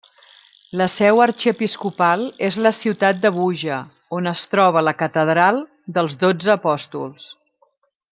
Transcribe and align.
La 0.79 0.85
seu 0.91 1.19
arxiepiscopal 1.25 2.23
és 2.47 2.57
la 2.67 2.71
ciutat 2.77 3.19
d'Abuja, 3.25 3.77
on 4.21 4.31
es 4.31 4.41
troba 4.55 4.83
la 4.89 4.95
catedral 5.03 5.61
dels 5.99 6.17
Dotze 6.25 6.51
Apòstols. 6.59 7.29